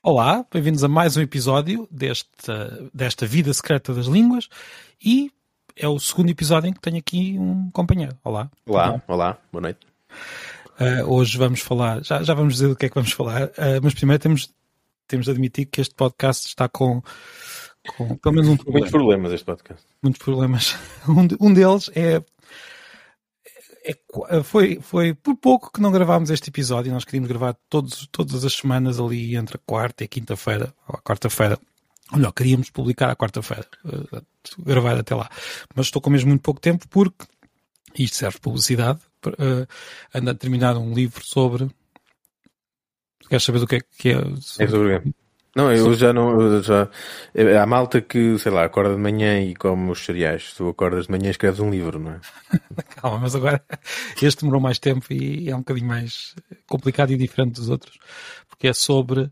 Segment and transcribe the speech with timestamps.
[0.00, 4.48] Olá, bem-vindos a mais um episódio desta, desta Vida Secreta das Línguas
[5.04, 5.32] e
[5.74, 8.16] é o segundo episódio em que tenho aqui um companheiro.
[8.22, 8.48] Olá.
[8.64, 9.80] Olá, olá, boa noite.
[10.80, 13.80] Uh, hoje vamos falar, já, já vamos dizer do que é que vamos falar, uh,
[13.82, 14.54] mas primeiro temos,
[15.08, 17.02] temos de admitir que este podcast está com,
[17.96, 18.78] com pelo menos um problema.
[18.78, 19.84] Muitos problemas este podcast.
[20.00, 20.76] Muitos problemas.
[21.08, 22.22] Um, um deles é
[23.84, 26.92] é, foi, foi por pouco que não gravámos este episódio.
[26.92, 30.96] Nós queríamos gravar todos, todas as semanas ali entre a quarta e a quinta-feira, ou
[30.96, 31.58] a quarta-feira.
[32.12, 34.22] Melhor, queríamos publicar à quarta-feira, uh,
[34.58, 35.28] gravar até lá.
[35.74, 37.26] Mas estou com mesmo muito pouco tempo porque
[37.98, 39.00] isto serve de publicidade.
[39.26, 39.66] Uh,
[40.14, 41.68] ando a terminar um livro sobre.
[43.28, 44.14] Queres saber do que é que é?
[44.40, 44.64] Sobre...
[44.64, 45.14] É sobre
[45.56, 46.40] não, eu já não.
[46.40, 46.88] Eu já,
[47.60, 50.52] há malta que, sei lá, acorda de manhã e come os cereais.
[50.56, 52.20] Tu acordas de manhã e escreves um livro, não é?
[52.96, 53.62] Calma, mas agora
[54.22, 56.34] este demorou mais tempo e é um bocadinho mais
[56.68, 57.98] complicado e diferente dos outros,
[58.48, 59.30] porque é sobre,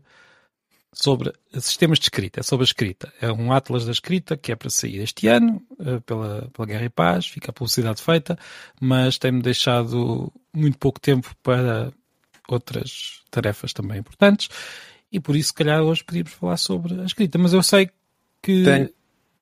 [0.91, 3.13] sobre sistemas de escrita, é sobre a escrita.
[3.21, 6.85] É um Atlas da escrita que é para sair este ano, eh, pela, pela Guerra
[6.85, 8.37] e Paz, fica a publicidade feita,
[8.81, 11.93] mas tem-me deixado muito pouco tempo para
[12.49, 14.49] outras tarefas também importantes
[15.11, 17.37] e por isso, se calhar, hoje podíamos falar sobre a escrita.
[17.37, 17.89] Mas eu sei
[18.41, 18.63] que.
[18.63, 18.89] Tenho,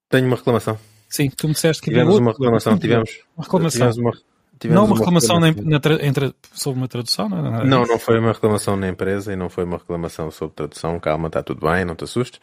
[0.10, 0.78] tenho uma reclamação.
[1.10, 2.78] Sim, tu me disseste que tivemos uma reclamação.
[2.78, 3.92] Tivemos uma reclamação.
[3.92, 4.12] Tivemos uma,
[4.60, 5.70] tivemos não uma, reclamação, reclamação.
[5.70, 7.66] Na, na, entre, sobre uma tradução, não é?
[7.66, 11.00] Não, não foi uma reclamação na empresa e não foi uma reclamação sobre tradução.
[11.00, 12.40] Calma, está tudo bem, não te assustes.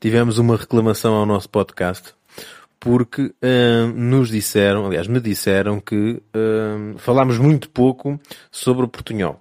[0.00, 2.14] Tivemos uma reclamação ao nosso podcast
[2.80, 9.40] porque uh, nos disseram, aliás, me disseram que uh, falámos muito pouco sobre o portunhol.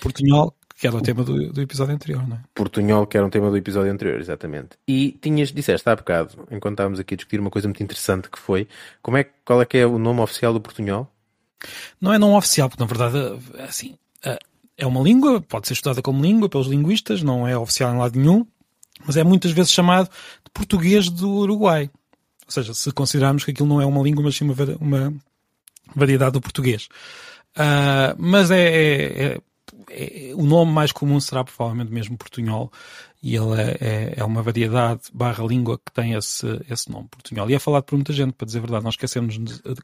[0.00, 2.40] Portunhol que era o tema do, do, episódio anterior, não é?
[2.52, 4.70] Portunhol, que era um tema do episódio anterior, exatamente.
[4.88, 8.36] E tinhas, disseste há bocado, enquanto estávamos aqui a discutir uma coisa muito interessante que
[8.36, 8.66] foi,
[9.00, 11.06] como é, qual é que é o nome oficial do Portunhol?
[12.00, 13.16] Não é nome oficial, porque na verdade,
[13.60, 13.96] assim,
[14.76, 18.18] é uma língua, pode ser estudada como língua pelos linguistas, não é oficial em lado
[18.18, 18.44] nenhum,
[19.06, 21.88] mas é muitas vezes chamado de português do Uruguai.
[22.44, 25.14] Ou seja, se considerarmos que aquilo não é uma língua, mas sim uma, uma
[25.94, 26.88] variedade do português.
[27.56, 29.40] Uh, mas é, é, é
[29.90, 32.70] é, o nome mais comum será provavelmente mesmo portunhol
[33.22, 37.48] e ele é, é, é, uma variedade barra língua que tem esse, esse nome, portunhol.
[37.48, 39.38] E é falado por muita gente, para dizer a verdade, nós esquecemos,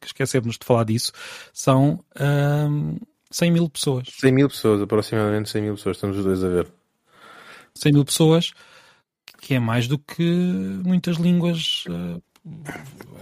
[0.04, 1.12] esquecemos de falar disso.
[1.52, 2.96] São hum,
[3.30, 4.08] 100 mil pessoas.
[4.18, 6.72] 100 mil pessoas, aproximadamente 100 mil pessoas, estamos os dois a ver.
[7.74, 8.52] 100 mil pessoas,
[9.40, 10.24] que é mais do que
[10.84, 11.84] muitas línguas.
[11.86, 12.20] Uh,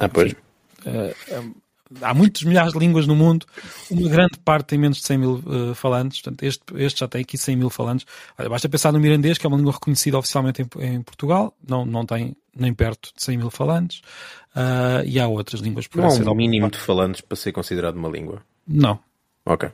[0.00, 0.32] ah, pois.
[0.32, 1.54] uh,
[2.00, 3.46] há muitos milhares de línguas no mundo,
[3.90, 7.22] uma grande parte tem menos de 100 mil uh, falantes, portanto este, este já tem
[7.22, 8.06] aqui 100 mil falantes.
[8.38, 11.84] Olha, basta pensar no mirandês, que é uma língua reconhecida oficialmente em, em Portugal, não,
[11.84, 14.00] não tem nem perto de 100 mil falantes,
[14.54, 15.88] uh, e há outras línguas.
[15.94, 18.42] Não há um mínimo de falantes para ser considerado uma língua?
[18.66, 18.98] Não.
[19.44, 19.70] Ok.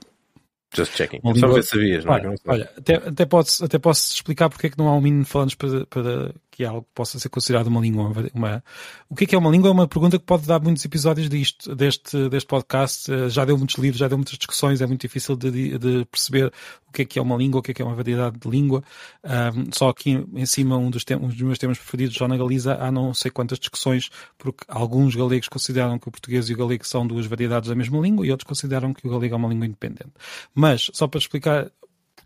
[0.74, 1.20] Just checking.
[1.22, 2.26] Uma Só ver se sabias, não é?
[2.26, 5.24] Olha, olha até, até, posso, até posso explicar porque é que não há um mínimo
[5.24, 8.12] de falantes para, para que algo possa ser considerado uma língua.
[8.34, 8.62] Uma,
[9.08, 9.70] o que é que é uma língua?
[9.70, 13.10] É uma pergunta que pode dar muitos episódios disto, deste, deste podcast.
[13.10, 16.52] Eh, já deu muitos livros, já deu muitas discussões, é muito difícil de, de perceber
[16.88, 18.48] o que é que é uma língua, o que é que é uma variedade de
[18.50, 18.84] língua.
[19.24, 22.92] Um, só aqui em cima, um dos, um dos meus temas preferidos, João Galiza, há
[22.92, 27.06] não sei quantas discussões, porque alguns galegos consideram que o português e o galego são
[27.06, 30.12] duas variedades da mesma língua e outros consideram que o galego é uma língua independente.
[30.54, 31.72] Mas, só para explicar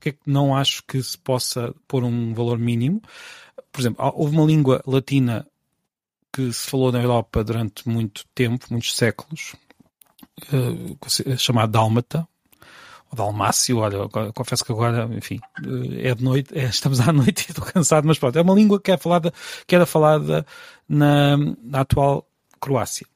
[0.06, 3.02] porque é que não acho que se possa pôr um valor mínimo,
[3.72, 5.46] por exemplo, houve uma língua latina
[6.32, 9.56] que se falou na Europa durante muito tempo, muitos séculos,
[10.52, 12.28] uh, chamada Dálmata,
[13.10, 17.46] ou Dalmácio, olha, confesso que agora, enfim, eh, é de noite, é, estamos à noite
[17.48, 19.32] e estou cansado, mas pronto, é uma língua que é falada,
[19.66, 20.46] que era falada
[20.88, 22.28] na, na atual
[22.60, 23.06] Croácia,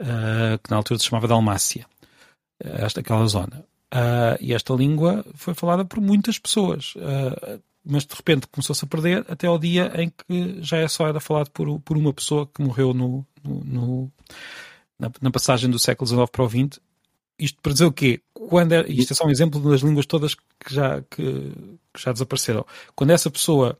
[0.00, 1.86] uh, que na altura se chamava Dalmácia,
[2.60, 3.64] esta, aquela zona.
[3.94, 6.94] Uh, e esta língua foi falada por muitas pessoas.
[6.96, 11.06] Uh, mas de repente começou-se a perder até ao dia em que já é só
[11.06, 14.12] era falado por, por uma pessoa que morreu no, no, no
[14.98, 16.80] na, na, passagem do século XIX para o XX.
[17.38, 18.20] Isto para dizer o quê?
[18.32, 21.52] Quando era, isto é só um exemplo das línguas todas que já, que,
[21.92, 22.64] que já desapareceram.
[22.96, 23.78] Quando essa pessoa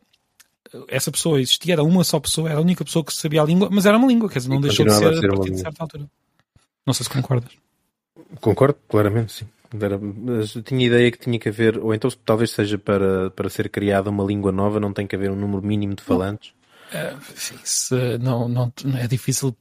[0.88, 3.69] essa pessoa existia, era uma só pessoa, era a única pessoa que sabia a língua,
[3.71, 5.50] mas era uma língua, quer dizer, não e deixou de ser, a, ser a partir
[5.53, 6.11] de certa altura.
[6.85, 7.53] Não sei se concordas.
[8.41, 9.47] Concordo, claramente, sim.
[9.81, 13.49] Era, mas eu tinha ideia que tinha que haver, ou então talvez seja para, para
[13.49, 16.55] ser criada uma língua nova, não tem que haver um número mínimo de falantes.
[16.94, 17.12] É,
[17.64, 19.52] se, não, não, é difícil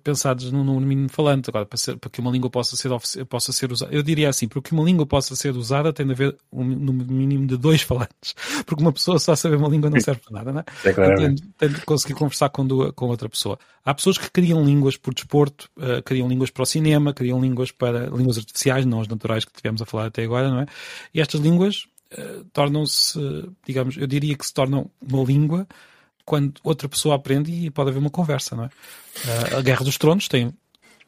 [0.00, 1.50] pensar no, no mínimo falante.
[1.50, 2.88] Agora, para, ser, para que uma língua possa ser,
[3.26, 6.12] possa ser usada, eu diria assim: para que uma língua possa ser usada, tem de
[6.12, 8.36] haver um número mínimo de dois falantes.
[8.64, 10.64] Porque uma pessoa só saber uma língua não serve para nada, não é?
[10.84, 11.16] é claro.
[11.16, 13.58] tem, tem, de conseguir conversar com, duas, com outra pessoa.
[13.84, 17.72] Há pessoas que criam línguas por desporto, uh, criam línguas para o cinema, criam línguas
[17.72, 20.66] para línguas artificiais, não as naturais que tivemos a falar até agora, não é?
[21.12, 23.18] E estas línguas uh, tornam-se,
[23.66, 25.66] digamos, eu diria que se tornam uma língua
[26.28, 28.66] quando outra pessoa aprende e pode haver uma conversa, não é?
[28.66, 30.52] Uh, a Guerra dos Tronos tem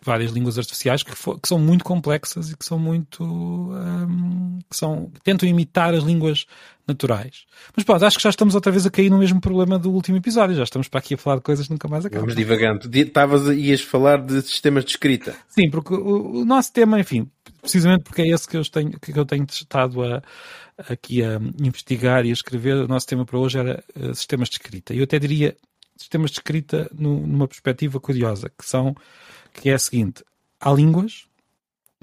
[0.03, 4.77] várias línguas artificiais que, for, que, são muito complexas e que são muito um, que
[4.77, 6.47] são tentam imitar as línguas
[6.89, 7.45] naturais.
[7.77, 10.17] Mas pronto, acho que já estamos outra vez a cair no mesmo problema do último
[10.17, 10.57] episódio.
[10.57, 12.23] Já estamos para aqui a falar de coisas que nunca mais acabam.
[12.23, 12.91] Vamos divagando.
[12.93, 15.37] Estavas, ias falar de sistemas de escrita.
[15.49, 17.31] Sim, porque o, o, nosso tema, enfim,
[17.61, 20.23] precisamente porque é esse que eu tenho, que eu tenho estado a,
[20.89, 24.57] aqui a investigar e a escrever, o nosso tema para hoje era uh, sistemas de
[24.57, 24.95] escrita.
[24.95, 25.55] E eu até diria
[25.97, 28.97] sistemas de escrita no, numa perspectiva curiosa, que são
[29.53, 30.25] que é a seguinte:
[30.61, 31.27] há línguas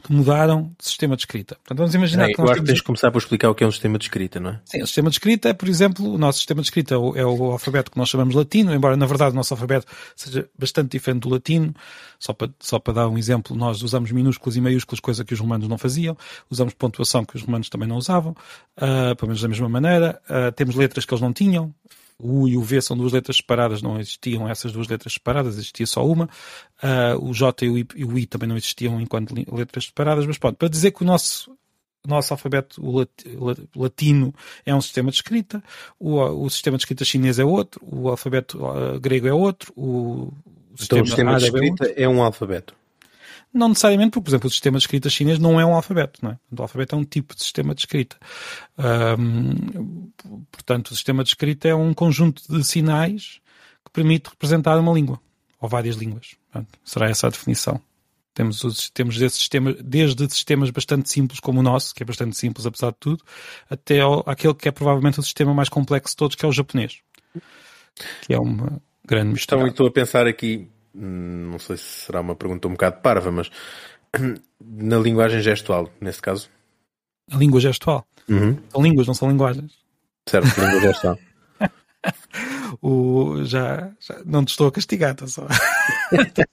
[0.04, 1.56] que mudaram de sistema de escrita.
[1.56, 2.68] Portanto, vamos imaginar é, que nós temos...
[2.68, 4.62] tens de começar por explicar o que é um sistema de escrita, não é?
[4.64, 7.16] Sim, o sistema de escrita é, por exemplo, o nosso sistema de escrita é o,
[7.16, 10.92] é o alfabeto que nós chamamos latino, embora na verdade o nosso alfabeto seja bastante
[10.92, 11.74] diferente do latino.
[12.20, 15.40] Só para, só para dar um exemplo, nós usamos minúsculas e maiúsculas, coisa que os
[15.40, 16.16] romanos não faziam.
[16.50, 18.34] Usamos pontuação que os romanos também não usavam,
[18.78, 20.22] uh, pelo menos da mesma maneira.
[20.30, 21.74] Uh, temos letras que eles não tinham.
[22.20, 25.56] O U e o V são duas letras separadas, não existiam essas duas letras separadas,
[25.56, 26.26] existia só uma.
[26.82, 30.26] Uh, o J e o, I, e o I também não existiam enquanto letras separadas,
[30.26, 31.56] mas pronto, para dizer que o nosso
[32.06, 32.82] nosso alfabeto
[33.76, 34.34] latino
[34.66, 35.62] é um sistema de escrita,
[36.00, 39.84] o, o sistema de escrita chinês é outro, o alfabeto uh, grego é outro, o,
[39.84, 40.34] o
[40.74, 42.77] então, sistema, o sistema de é escrita é, é um alfabeto.
[43.58, 46.32] Não necessariamente, porque, por exemplo, o sistema de escrita chinês não é um alfabeto, não
[46.32, 46.38] é?
[46.56, 48.16] O alfabeto é um tipo de sistema de escrita.
[48.78, 50.12] Um,
[50.52, 53.40] portanto, o sistema de escrita é um conjunto de sinais
[53.84, 55.20] que permite representar uma língua,
[55.60, 56.36] ou várias línguas.
[56.52, 57.82] Portanto, será essa a definição.
[58.36, 62.38] Temos, os, temos esse sistema, desde sistemas bastante simples como o nosso, que é bastante
[62.38, 63.24] simples apesar de tudo,
[63.68, 66.52] até ao, aquele que é provavelmente o sistema mais complexo de todos, que é o
[66.52, 67.00] japonês.
[68.22, 69.62] Que é uma grande mistura.
[69.62, 73.50] Então, estou a pensar aqui, não sei se será uma pergunta um bocado parva, mas
[74.60, 76.50] na linguagem gestual, nesse caso.
[77.32, 78.06] A língua gestual?
[78.30, 78.58] Uhum.
[78.70, 79.74] São línguas, não são linguagens.
[80.28, 81.20] Certo, língua gestual.
[82.82, 85.48] o, já, já, não te estou a castigar, está só.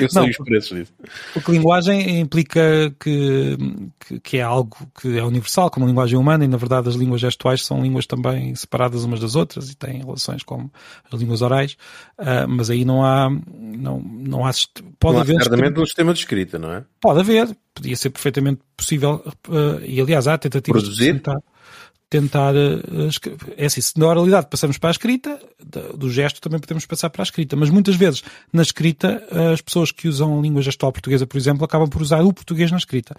[0.00, 0.92] Eu sei não, os preços disso.
[1.32, 3.56] Porque linguagem implica que,
[4.00, 6.96] que, que, é algo que é universal, como a linguagem humana, e na verdade as
[6.96, 10.68] línguas gestuais são línguas também separadas umas das outras e têm relações com
[11.10, 11.76] as línguas orais,
[12.18, 13.30] uh, mas aí não há.
[13.30, 14.50] Não, não há
[14.98, 15.42] pode não haver.
[15.42, 16.84] Certamente um sistema de escrita, não é?
[17.00, 21.14] Pode haver, podia ser perfeitamente possível, uh, e aliás há tentativas Produzir?
[21.14, 21.20] de
[22.10, 22.54] tentar.
[22.56, 22.80] Eh,
[23.56, 25.40] é assim, se na oralidade passamos para a escrita,
[25.96, 27.56] do gesto também podemos passar para a escrita.
[27.56, 28.22] Mas muitas vezes,
[28.52, 29.22] na escrita,
[29.52, 32.70] as pessoas que usam a língua gestual portuguesa, por exemplo, acabam por usar o português
[32.70, 33.16] na escrita.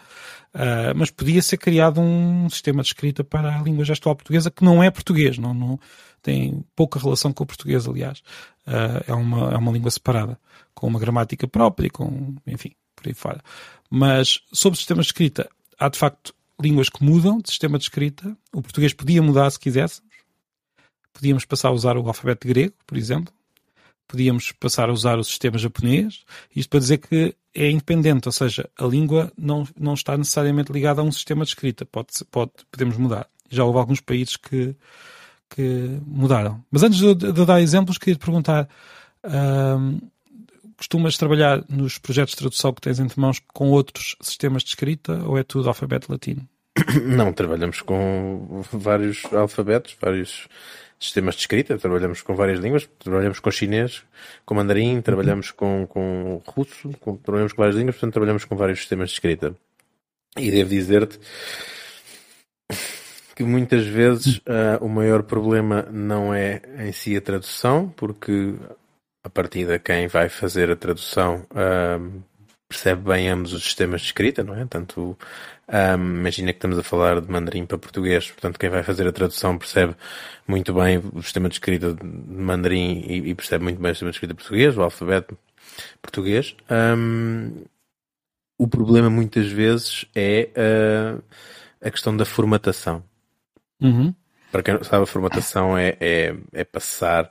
[0.96, 4.82] Mas podia ser criado um sistema de escrita para a língua gestual portuguesa que não
[4.82, 5.80] é português, não, não
[6.22, 8.22] tem pouca relação com o português, aliás.
[9.08, 10.40] É, uma, é uma língua separada,
[10.74, 13.42] com uma gramática própria, com, enfim, por aí fora.
[13.90, 15.50] Mas sobre sistemas de escrita,
[15.80, 18.36] há de facto línguas que mudam de sistema de escrita.
[18.54, 20.10] O português podia mudar se quiséssemos.
[21.14, 23.34] Podíamos passar a usar o alfabeto grego, por exemplo.
[24.08, 26.24] Podíamos passar a usar o sistema japonês.
[26.56, 31.02] Isto para dizer que é independente, ou seja, a língua não, não está necessariamente ligada
[31.02, 31.86] a um sistema de escrita.
[31.86, 33.28] Pode, pode, podemos mudar.
[33.50, 34.76] Já houve alguns países que,
[35.50, 36.64] que mudaram.
[36.72, 38.70] Mas antes de, de dar exemplos, queria te perguntar.
[39.24, 40.00] Hum,
[40.80, 45.22] costumas trabalhar nos projetos de tradução que tens entre mãos com outros sistemas de escrita
[45.26, 46.48] ou é tudo alfabeto latino?
[47.06, 50.48] Não, trabalhamos com vários alfabetos, vários
[50.98, 54.04] sistemas de escrita, trabalhamos com várias línguas, trabalhamos com chinês,
[54.46, 58.80] com mandarim, trabalhamos com, com russo, com, trabalhamos com várias línguas, portanto trabalhamos com vários
[58.80, 59.56] sistemas de escrita.
[60.38, 61.20] E devo dizer-te
[63.36, 68.54] que muitas vezes uh, o maior problema não é em si a tradução, porque
[69.30, 72.22] a partir de quem vai fazer a tradução um,
[72.68, 74.66] percebe bem ambos os sistemas de escrita, não é?
[74.66, 75.16] Tanto,
[75.68, 79.12] um, imagina que estamos a falar de mandarim para português, portanto quem vai fazer a
[79.12, 79.96] tradução percebe
[80.48, 84.10] muito bem o sistema de escrita de mandarim e, e percebe muito bem o sistema
[84.10, 85.38] de escrita português, o alfabeto
[86.02, 86.56] português.
[86.98, 87.66] Um,
[88.58, 91.24] o problema muitas vezes é uh,
[91.82, 93.04] a questão da formatação.
[93.80, 94.14] Uhum.
[94.52, 97.30] Para quem não sabe, a formatação é, é, é passar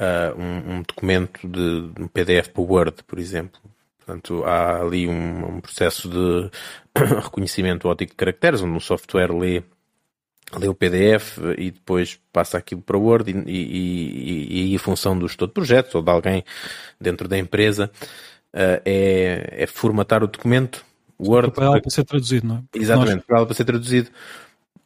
[0.00, 3.60] uh, um, um, documento de um PDF para o Word, por exemplo.
[3.98, 6.50] Portanto, há ali um, um processo de
[6.96, 9.62] reconhecimento ótico de caracteres, onde o software lê,
[10.56, 14.78] lê o PDF e depois passa aquilo para o Word e, e, e, aí a
[14.78, 16.44] função do gestor de projetos ou de alguém
[17.00, 17.90] dentro da empresa
[18.54, 20.84] uh, é, é formatar o documento
[21.18, 22.62] Word para, para ser traduzido, não é?
[22.78, 24.10] Exatamente, para para ser traduzido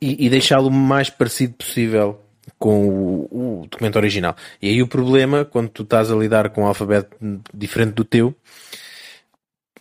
[0.00, 2.20] e, e deixá-lo o mais parecido possível
[2.58, 4.36] com o, o, documento original.
[4.60, 7.16] E aí o problema, quando tu estás a lidar com um alfabeto
[7.52, 8.34] diferente do teu,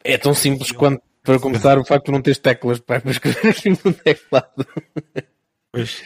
[0.04, 3.94] é tão simples quanto Para começar, o facto de não teres teclas para escrever no
[3.94, 4.66] teclado.
[5.72, 6.02] Pois.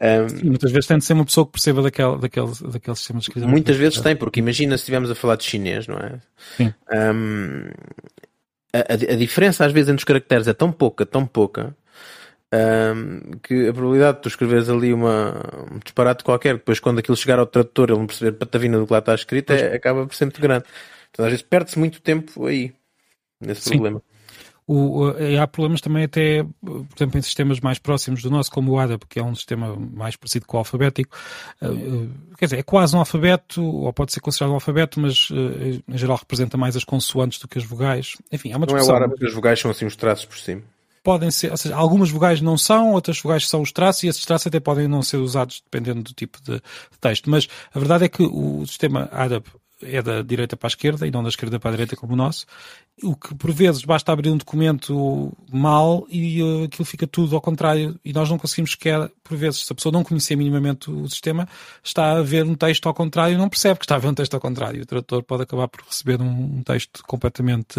[0.00, 3.24] Um, muitas vezes tem de ser uma pessoa que perceba daquele, daquele, daquele sistema de
[3.24, 3.48] escrita.
[3.48, 6.20] Muitas vezes tem, porque imagina se estivermos a falar de chinês, não é?
[6.56, 6.72] Sim.
[6.92, 7.64] Um,
[8.72, 11.74] a, a, diferença às vezes entre os caracteres é tão pouca, tão pouca,
[12.52, 15.34] um, que a probabilidade de tu escreveres ali uma,
[15.70, 18.92] um disparate qualquer, depois quando aquilo chegar ao tradutor ele não perceber patavina do que
[18.92, 20.64] lá está escrito, é, acaba por ser muito grande.
[21.10, 22.72] Então às vezes perde-se muito tempo aí,
[23.40, 23.70] nesse Sim.
[23.72, 24.02] problema.
[24.70, 28.78] O, há problemas também até, por exemplo, em sistemas mais próximos do nosso, como o
[28.78, 31.16] ADA, que é um sistema mais parecido com o alfabético.
[32.36, 36.18] Quer dizer, é quase um alfabeto, ou pode ser considerado um alfabeto, mas em geral
[36.18, 38.18] representa mais as consoantes do que as vogais.
[38.30, 38.88] Enfim, há uma discussão.
[38.88, 40.62] Não é o árabe que as vogais são assim os traços por cima
[41.08, 44.26] podem ser, ou seja, algumas vogais não são, outras vogais são os traços e esses
[44.26, 46.60] traços até podem não ser usados dependendo do tipo de,
[47.00, 47.30] texto.
[47.30, 49.46] Mas a verdade é que o sistema árabe
[49.82, 52.16] é da direita para a esquerda e não da esquerda para a direita como o
[52.16, 52.46] nosso,
[53.02, 57.40] o que por vezes basta abrir um documento mal e uh, aquilo fica tudo ao
[57.40, 61.08] contrário e nós não conseguimos sequer, por vezes, se a pessoa não conhecer minimamente o
[61.08, 61.48] sistema,
[61.82, 64.14] está a ver um texto ao contrário e não percebe que está a ver um
[64.14, 64.82] texto ao contrário.
[64.82, 67.78] O tradutor pode acabar por receber um, um texto completamente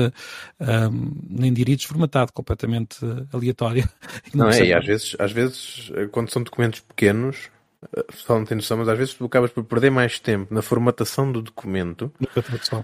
[0.59, 2.97] um, nem diria desformatado, completamente
[3.33, 3.87] aleatório.
[4.33, 7.49] Não, não é, e às vezes, às vezes, quando são documentos pequenos,
[8.11, 11.31] só não tem noção, mas às vezes tu acabas por perder mais tempo na formatação
[11.31, 12.11] do documento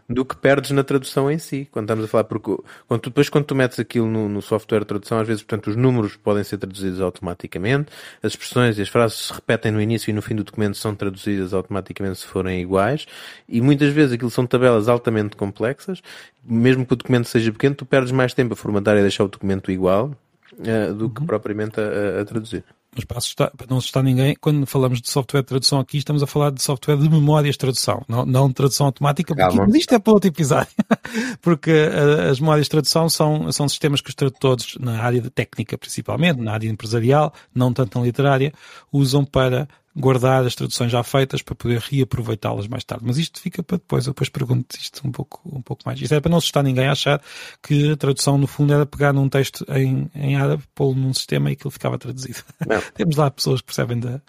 [0.09, 1.67] do que perdes na tradução em si.
[1.69, 2.55] Quando estamos a falar, porque
[2.87, 5.67] quando tu, depois quando tu metes aquilo no, no, software de tradução, às vezes, portanto,
[5.69, 7.91] os números podem ser traduzidos automaticamente,
[8.23, 10.95] as expressões e as frases se repetem no início e no fim do documento são
[10.95, 13.05] traduzidas automaticamente se forem iguais,
[13.49, 16.01] e muitas vezes aquilo são tabelas altamente complexas,
[16.41, 19.25] mesmo que o documento seja pequeno, tu perdes mais tempo a formatar e a deixar
[19.25, 20.15] o documento igual
[20.53, 21.27] uh, do que uhum.
[21.27, 22.63] propriamente a, a traduzir.
[22.95, 26.23] Mas para, assustar, para não assustar ninguém, quando falamos de software de tradução aqui, estamos
[26.23, 29.77] a falar de software de memórias de tradução, não, não de tradução automática, porque Calma.
[29.77, 30.71] isto é para outro episódio.
[31.41, 35.29] porque uh, as memórias de tradução são, são sistemas que os tradutores, na área de
[35.29, 38.53] técnica principalmente, na área empresarial, não tanto na literária,
[38.93, 43.05] usam para guardar as traduções já feitas para poder reaproveitá-las mais tarde.
[43.07, 46.01] Mas isto fica para depois, eu depois pergunto isto um pouco, um pouco mais.
[46.01, 47.21] Isto é para não assustar ninguém a achar
[47.63, 51.49] que a tradução no fundo era pegar num texto em, em árabe, pô-lo num sistema
[51.49, 52.39] e aquilo ficava traduzido.
[52.67, 52.81] Não.
[52.93, 54.21] Temos lá pessoas que percebem da...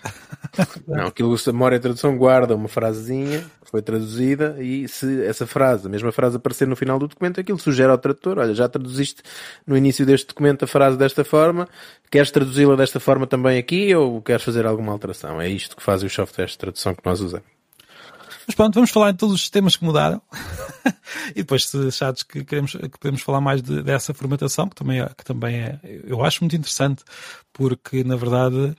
[0.87, 5.87] não, aquilo a memória de tradução guarda uma frasezinha foi traduzida e se essa frase,
[5.87, 9.23] a mesma frase aparecer no final do documento, aquilo sugere ao tradutor, olha, já traduziste
[9.67, 11.69] no início deste documento a frase desta forma,
[12.11, 15.41] queres traduzi-la desta forma também aqui ou queres fazer alguma alteração?
[15.41, 17.47] É isto que fazem os softwares de tradução que nós usamos.
[18.47, 20.23] Mas pronto, vamos falar de todos os sistemas que mudaram.
[21.31, 25.01] e depois, se achares que, queremos, que podemos falar mais de, dessa formatação, que também,
[25.01, 27.03] é, que também é, eu acho muito interessante,
[27.53, 28.77] porque na verdade,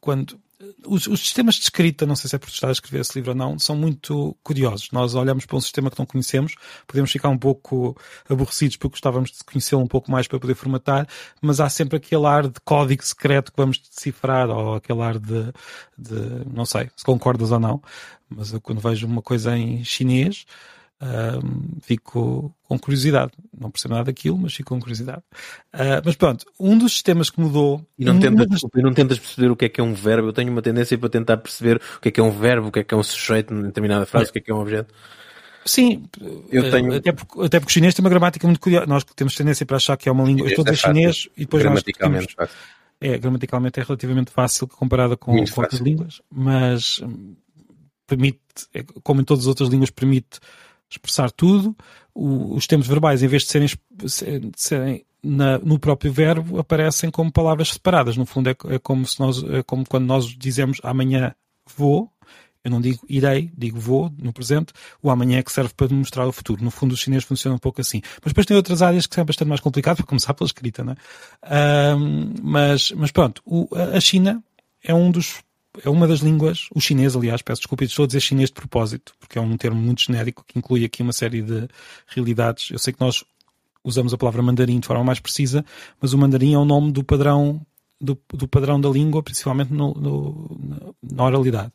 [0.00, 0.38] quando
[0.86, 3.30] os, os, sistemas de escrita, não sei se é por estar a escrever esse livro
[3.30, 4.90] ou não, são muito curiosos.
[4.90, 7.96] Nós olhamos para um sistema que não conhecemos, podemos ficar um pouco
[8.28, 11.06] aborrecidos porque gostávamos de conhecê-lo um pouco mais para poder formatar,
[11.40, 15.52] mas há sempre aquele ar de código secreto que vamos decifrar, ou aquele ar de,
[15.96, 17.80] de não sei se concordas ou não,
[18.28, 20.44] mas eu quando vejo uma coisa em chinês,
[21.00, 23.32] um, fico com curiosidade.
[23.58, 25.22] Não percebo nada daquilo, mas fico com curiosidade.
[25.72, 27.86] Uh, mas pronto, um dos sistemas que mudou.
[27.98, 30.28] E não, tentas, não tentas perceber o que é que é um verbo.
[30.28, 32.72] Eu tenho uma tendência para tentar perceber o que é que é um verbo, o
[32.72, 34.30] que é que é um sujeito em determinada frase, é.
[34.30, 34.92] o que é que é um objeto.
[35.64, 36.08] Sim,
[36.50, 36.94] eu ah, tenho...
[36.94, 38.86] até, porque, até porque o chinês tem uma gramática muito curiosa.
[38.86, 40.46] Nós temos tendência para achar que é uma língua.
[40.46, 42.50] Eu estou a dizer é chinês e depois gramaticalmente nós.
[43.00, 47.36] É, gramaticalmente é relativamente fácil comparada com, com outras línguas, mas hum,
[48.08, 48.40] permite,
[48.74, 50.40] é, como em todas as outras línguas, permite
[50.90, 51.76] expressar tudo.
[52.14, 57.10] O, os tempos verbais, em vez de serem, de serem na, no próprio verbo, aparecem
[57.10, 58.16] como palavras separadas.
[58.16, 61.34] No fundo, é, é, como se nós, é como quando nós dizemos amanhã
[61.76, 62.10] vou.
[62.64, 64.72] Eu não digo irei, digo vou no presente.
[65.02, 66.62] O amanhã é que serve para demonstrar o futuro.
[66.62, 68.00] No fundo, os chineses funcionam um pouco assim.
[68.22, 70.92] Mas depois tem outras áreas que são bastante mais complicadas, para começar pela escrita, não
[70.92, 71.94] é?
[71.94, 74.42] Um, mas, mas pronto, o, a China
[74.82, 75.40] é um dos
[75.84, 79.14] é uma das línguas, o chinês, aliás, peço desculpa, estou a dizer chinês de propósito,
[79.18, 81.68] porque é um termo muito genérico que inclui aqui uma série de
[82.06, 82.70] realidades.
[82.70, 83.24] Eu sei que nós
[83.84, 85.64] usamos a palavra mandarim de forma mais precisa,
[86.00, 87.60] mas o mandarim é o nome do padrão
[88.00, 91.72] do, do padrão da língua, principalmente no, no, na oralidade.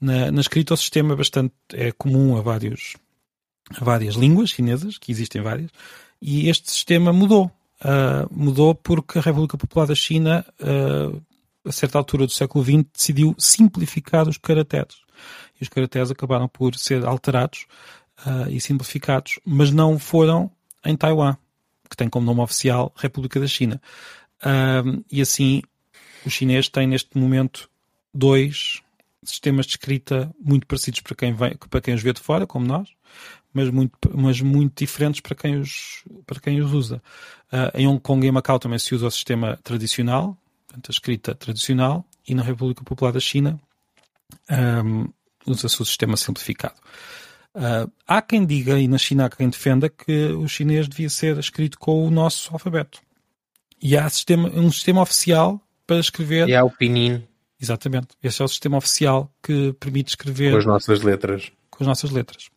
[0.00, 2.96] Na, na escrita o sistema é bastante é comum a vários
[3.70, 5.70] a várias línguas chinesas, que existem várias,
[6.20, 7.50] e este sistema mudou.
[7.80, 11.20] Uh, mudou porque a República Popular da China uh,
[11.64, 14.96] a certa altura do século XX, decidiu simplificar os caracteres.
[15.60, 17.66] E os caracteres acabaram por ser alterados
[18.26, 20.50] uh, e simplificados, mas não foram
[20.84, 21.36] em Taiwan,
[21.88, 23.80] que tem como nome oficial República da China.
[24.42, 25.62] Uh, e assim,
[26.26, 27.70] o chinês tem neste momento
[28.12, 28.82] dois,
[29.22, 32.66] sistemas de escrita muito parecidos para quem, vem, para quem os vê de fora, como
[32.66, 32.88] nós,
[33.52, 37.02] mas muito, mas muito diferentes para quem os, para quem os usa.
[37.52, 40.36] Uh, em Hong Kong e Macau também se usa o sistema tradicional,
[40.74, 43.60] portanto, a escrita tradicional, e na República Popular da China
[44.84, 45.08] um,
[45.46, 46.74] usa-se o sistema simplificado.
[47.54, 51.38] Uh, há quem diga, e na China há quem defenda, que o chinês devia ser
[51.38, 53.00] escrito com o nosso alfabeto.
[53.80, 56.48] E há sistema, um sistema oficial para escrever.
[56.48, 57.22] E há o Pinyin.
[57.60, 58.08] Exatamente.
[58.22, 60.52] Esse é o sistema oficial que permite escrever.
[60.52, 61.52] Com as nossas letras.
[61.70, 62.48] Com as nossas letras.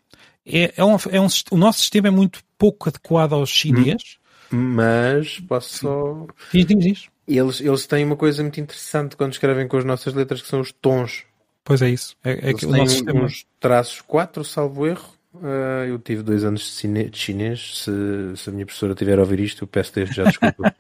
[0.45, 4.17] É, é, um, é um, o nosso sistema é muito pouco adequado ao chinês.
[4.50, 6.27] Mas posso só.
[6.51, 7.09] Diz, diz, diz.
[7.27, 10.62] Eles, eles têm uma coisa muito interessante quando escrevem com as nossas letras que são
[10.62, 11.25] os tons.
[11.63, 12.15] Pois é isso.
[12.24, 13.24] É, é que o nosso sistema...
[13.24, 15.17] uns traços 4, salvo erro.
[15.34, 17.10] Uh, eu tive dois anos de, cine...
[17.10, 17.84] de chinês.
[17.84, 17.91] Se,
[18.38, 20.74] se, a minha professora tiver a ouvir isto, eu peço desde já desculpa.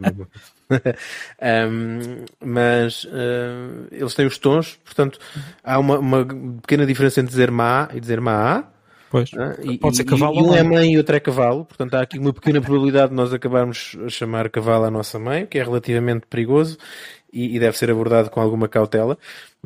[1.69, 5.19] um, mas uh, eles têm os tons, portanto,
[5.63, 6.25] há uma, uma
[6.61, 8.71] pequena diferença entre dizer ma e dizer ma.
[9.09, 9.31] Pois.
[9.35, 12.01] Ah, e, Pode ser cavalo e, um é mãe e outro é cavalo, portanto há
[12.01, 15.63] aqui uma pequena probabilidade de nós acabarmos a chamar cavalo a nossa mãe, que é
[15.63, 16.77] relativamente perigoso
[17.31, 19.17] e, e deve ser abordado com alguma cautela.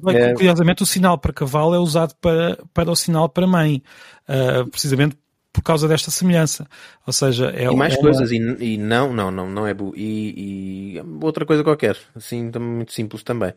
[0.02, 0.34] Bem, é...
[0.34, 3.82] Curiosamente, o sinal para cavalo é usado para, para o sinal para mãe,
[4.28, 5.18] uh, precisamente
[5.54, 6.68] por causa desta semelhança.
[7.06, 9.94] Ou seja, é E mais é coisas, e, e, não, não, não, não é bu.
[9.96, 13.54] E, e, outra coisa qualquer, assim, muito simples também.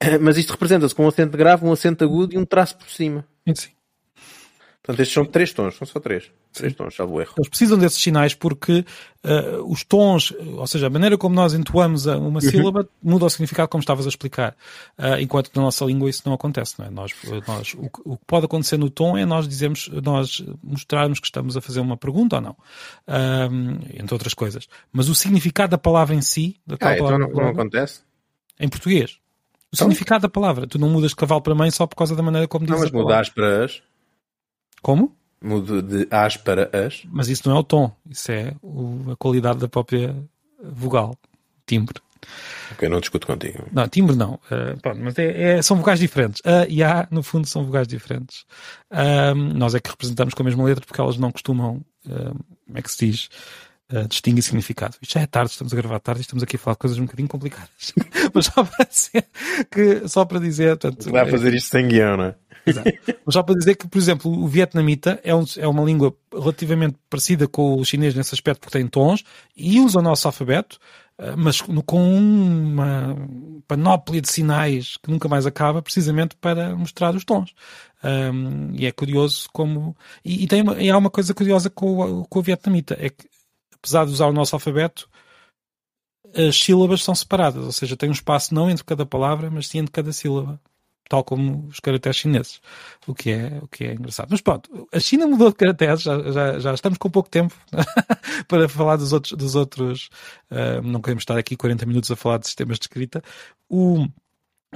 [0.20, 3.24] Mas isto representa-se com um acento grave, um acento agudo e um traço por cima.
[3.54, 3.70] Sim.
[4.84, 6.30] Portanto, estes são três tons, são só três.
[6.52, 6.76] Três Sim.
[6.76, 7.32] tons, salvo erro.
[7.38, 8.84] Eles precisam desses sinais porque
[9.24, 12.40] uh, os tons, ou seja, a maneira como nós entoamos uma uhum.
[12.42, 14.54] sílaba muda o significado como estavas a explicar.
[14.98, 16.90] Uh, enquanto na nossa língua isso não acontece, não é?
[16.90, 17.12] Nós,
[17.48, 21.56] nós, o, o, que pode acontecer no tom é nós dizermos, nós mostrarmos que estamos
[21.56, 22.56] a fazer uma pergunta ou não.
[23.08, 24.68] Uh, entre outras coisas.
[24.92, 28.02] Mas o significado da palavra em si, da tal ah, palavra, então não, não acontece?
[28.60, 29.12] Em português.
[29.12, 29.16] O
[29.72, 29.86] então?
[29.86, 30.66] significado da palavra.
[30.66, 32.84] Tu não mudas de cavalo para mãe só por causa da maneira como dizes Não,
[32.84, 33.82] mas mudares para as...
[34.84, 35.16] Como?
[35.42, 37.02] Mudo de as para as.
[37.10, 40.14] Mas isso não é o tom, isso é o, a qualidade da própria
[40.62, 41.16] vogal,
[41.66, 42.02] timbre.
[42.70, 43.64] Ok, não discuto contigo.
[43.72, 44.34] Não, timbre não.
[44.34, 46.42] Uh, pronto, mas é, é, são vogais diferentes.
[46.44, 48.44] A e A, no fundo, são vogais diferentes.
[49.54, 52.82] nós é que representamos com a mesma letra porque elas não costumam, uh, como é
[52.82, 53.28] que se diz,
[53.90, 54.96] uh, distinguir significado.
[55.00, 56.98] Isto já é tarde, estamos a gravar tarde e estamos aqui a falar de coisas
[56.98, 57.94] um bocadinho complicadas.
[58.34, 59.26] mas só para dizer
[59.70, 60.76] que, só para dizer.
[60.76, 62.34] Portanto, Vai fazer isto sem guião, não é?
[62.66, 62.90] Exato.
[63.24, 66.96] Mas só para dizer que, por exemplo, o vietnamita é, um, é, uma língua relativamente
[67.08, 69.24] parecida com o chinês nesse aspecto, porque tem tons
[69.56, 70.78] e usa o nosso alfabeto,
[71.18, 73.16] eh, mas com uma
[73.68, 77.54] panóplia de sinais que nunca mais acaba, precisamente para mostrar os tons.
[78.02, 79.96] Um, e é curioso como.
[80.24, 83.28] E, e, tem uma, e há uma coisa curiosa com com o vietnamita: é que,
[83.74, 85.08] apesar de usar o nosso alfabeto,
[86.34, 89.78] as sílabas são separadas, ou seja, tem um espaço não entre cada palavra, mas sim
[89.78, 90.60] entre cada sílaba
[91.08, 92.60] tal como os caracteres chineses,
[93.06, 94.28] o que é, o que é engraçado.
[94.30, 97.54] Mas pronto, a China mudou de caracteres, já, já, já estamos com pouco tempo
[98.48, 100.08] para falar dos outros, dos outros
[100.50, 103.22] uh, não queremos estar aqui 40 minutos a falar de sistemas de escrita.
[103.68, 104.06] O,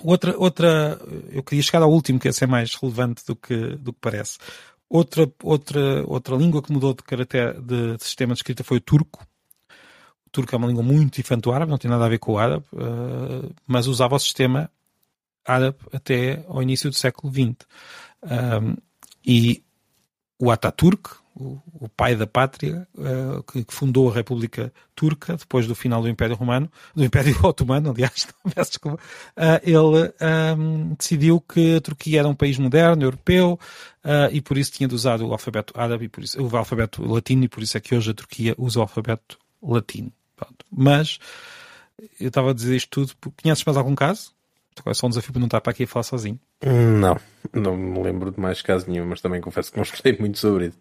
[0.04, 3.92] outra, outra, eu queria chegar ao último, que esse é mais relevante do que, do
[3.92, 4.38] que parece.
[4.90, 8.80] Outra, outra, outra língua que mudou de caractere de, de sistema de escrita foi o
[8.80, 9.26] turco.
[10.26, 12.32] O turco é uma língua muito diferente do árabe, não tem nada a ver com
[12.32, 14.70] o árabe, uh, mas usava o sistema
[15.48, 17.66] árabe até ao início do século XX.
[18.22, 18.76] Um,
[19.24, 19.62] e
[20.38, 25.66] o Ataturk, o, o pai da pátria, uh, que, que, fundou a República Turca depois
[25.66, 29.02] do final do Império Romano, do Império Otomano, aliás, não, peço desculpa,
[29.36, 30.12] uh, ele
[30.56, 33.58] um, decidiu que a Turquia era um país moderno, europeu,
[34.04, 37.04] uh, e por isso tinha de usar o alfabeto árabe, e por isso, o alfabeto
[37.04, 40.12] latino, e por isso é que hoje a Turquia usa o alfabeto latino.
[40.36, 40.64] Pronto.
[40.70, 41.18] Mas
[42.20, 44.32] eu estava a dizer isto tudo porque conheces mais algum caso?
[44.80, 46.38] Agora é só um desafio para não estar para aqui a falar sozinho.
[46.64, 47.16] Não,
[47.52, 50.68] não me lembro de mais caso nenhum, mas também confesso que não escutei muito sobre
[50.68, 50.78] isso.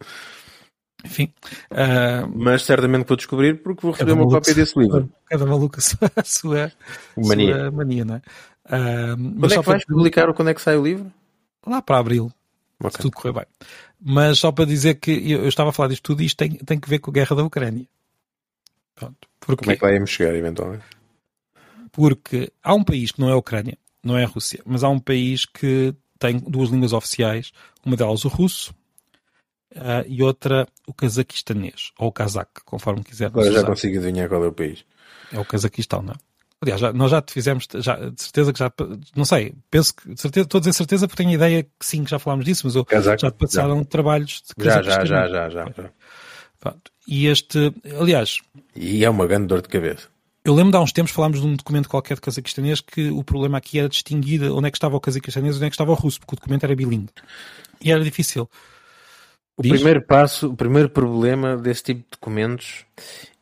[1.05, 1.31] Enfim.
[1.71, 5.09] Uh, mas certamente vou descobrir porque vou receber uma cópia desse livro.
[5.25, 6.71] Cada maluco a sua, a sua,
[7.15, 7.59] mania.
[7.59, 8.21] Sua mania não é?
[8.65, 9.95] Uh, quando é que vais para...
[9.95, 11.11] publicar ou quando é que sai o livro?
[11.65, 12.31] Lá para abril.
[12.79, 12.91] Okay.
[12.91, 13.45] Se tudo correr bem.
[13.99, 16.51] Mas só para dizer que eu, eu, estava a falar disto tudo e isto tem,
[16.51, 17.87] tem que ver com a guerra da Ucrânia.
[18.95, 19.27] Pronto.
[19.39, 20.83] Porque, Como é que vai me chegar eventualmente?
[21.91, 24.89] Porque há um país que não é a Ucrânia, não é a Rússia, mas há
[24.89, 27.51] um país que tem duas línguas oficiais,
[27.85, 28.73] uma delas o russo
[29.75, 33.27] uh, e outra o cazaquistanês, ou o cazaque, conforme quiser.
[33.27, 34.85] Agora já consigo adivinhar qual é o país.
[35.31, 36.15] É o Cazaquistão, não é?
[36.61, 38.71] Aliás, já, nós já te fizemos, já, de certeza que já,
[39.15, 41.85] não sei, penso que, de certeza, estou a dizer certeza porque tenho a ideia que
[41.85, 43.85] sim, que já falámos disso, mas eu, Cazaque, já passaram já.
[43.85, 46.75] trabalhos de já, já, já, já, já, já.
[47.07, 48.39] E este, aliás...
[48.75, 50.07] E é uma grande dor de cabeça.
[50.47, 53.21] Eu lembro de há uns tempos falámos de um documento qualquer de cazaquistanês que o
[53.21, 55.91] problema aqui era distinguir onde é que estava o cazaquistanês e onde é que estava
[55.91, 57.11] o russo, porque o documento era bilingue.
[57.81, 58.49] E era difícil.
[59.57, 59.73] O Diz?
[59.73, 62.85] primeiro passo, o primeiro problema desse tipo de documentos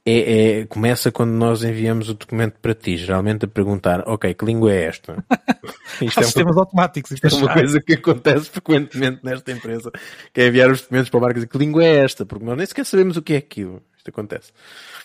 [0.03, 4.43] é, é, começa quando nós enviamos o documento para ti, geralmente a perguntar, ok, que
[4.43, 5.23] língua é esta?
[6.01, 7.11] Isto Há é sistemas uma, automáticos.
[7.11, 9.91] Isto é, é uma coisa que acontece frequentemente nesta empresa,
[10.33, 12.25] que é enviar os documentos para o barco e dizer, que língua é esta?
[12.25, 13.79] Porque nós nem sequer sabemos o que é aquilo.
[13.95, 14.51] Isto acontece.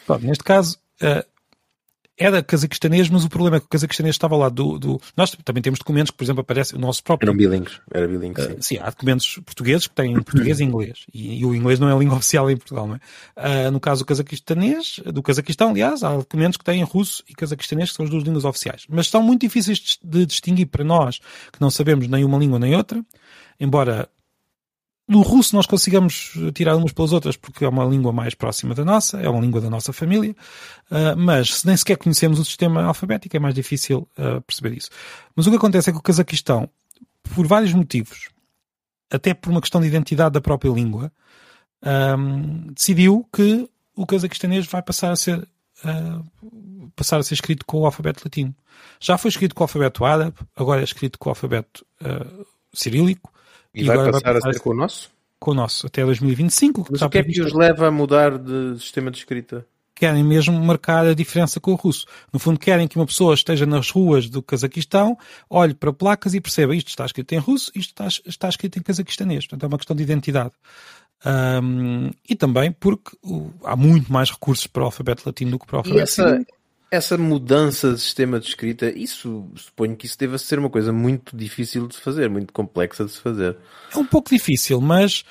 [0.09, 1.40] Bom, neste caso, uh,
[2.21, 5.01] era cazaquistanês, mas o problema é que o cazaquistanês estava lá do, do...
[5.17, 7.27] Nós também temos documentos que, por exemplo, aparecem o nosso próprio...
[7.27, 8.53] Eram bilíngues, era bilíngue, sim.
[8.53, 11.07] Uh, sim, há documentos portugueses que têm português e inglês.
[11.15, 13.69] E, e, o inglês não é a língua oficial em Portugal, não é?
[13.69, 17.89] Uh, no caso do cazaquistanês, do Cazaquistão, aliás, há documentos que têm russo e cazaquistanês,
[17.89, 18.85] que são as duas línguas oficiais.
[18.87, 22.77] Mas são muito difíceis de distinguir para nós, que não sabemos nem uma língua nem
[22.77, 23.03] outra,
[23.59, 24.11] embora
[25.11, 28.85] do russo nós consigamos tirar umas pelas outras porque é uma língua mais próxima da
[28.85, 30.37] nossa, é uma língua da nossa família,
[30.89, 34.89] uh, mas se nem sequer conhecemos o sistema alfabético é mais difícil uh, perceber isso.
[35.35, 36.71] Mas o que acontece é que o Cazaquistão,
[37.35, 38.29] por vários motivos,
[39.11, 41.13] até por uma questão de identidade da própria língua,
[42.17, 47.81] um, decidiu que o cazaquistanês vai passar a ser uh, passar a ser escrito com
[47.81, 48.55] o alfabeto latino.
[49.01, 51.85] Já foi escrito com o alfabeto árabe, agora é escrito com o alfabeto
[52.73, 53.33] cirílico
[53.75, 55.11] e, e vai passar vai a ser com o nosso?
[55.39, 56.87] Com o nosso, até 2025.
[56.91, 59.67] Mas o que é que os leva a mudar de sistema de escrita?
[59.95, 62.07] Querem mesmo marcar a diferença com o russo.
[62.33, 65.17] No fundo, querem que uma pessoa esteja nas ruas do Cazaquistão,
[65.49, 68.83] olhe para placas e perceba isto está escrito em russo, isto está, está escrito em
[68.83, 69.47] cazaquistanês.
[69.47, 70.53] Portanto, é uma questão de identidade.
[71.63, 73.15] Um, e também porque
[73.65, 76.43] há muito mais recursos para o alfabeto latino do que para o alfabeto essa,
[76.91, 81.37] essa mudança de sistema de escrita, isso suponho que isso deva ser uma coisa muito
[81.37, 83.57] difícil de se fazer, muito complexa de se fazer.
[83.95, 85.25] É um pouco difícil, mas